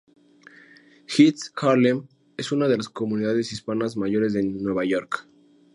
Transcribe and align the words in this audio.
East 1.19 1.51
Harlem 1.57 2.07
es 2.35 2.51
una 2.51 2.67
de 2.67 2.75
las 2.75 2.89
comunidades 2.89 3.51
hispanas 3.53 3.97
mayores 3.97 4.33
de 4.33 4.41
Nueva 4.41 4.83
York. 4.83 5.27